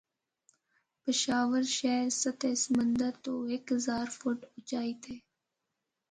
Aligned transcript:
پشاور 1.03 1.63
شہر 1.77 2.07
سطح 2.21 2.51
سمندر 2.65 3.11
تو 3.23 3.33
ہک 3.51 3.65
ہزار 3.75 4.07
فٹ 4.19 4.39
اُچائی 4.57 4.93
تے 5.01 5.11
ہے۔ 5.15 5.17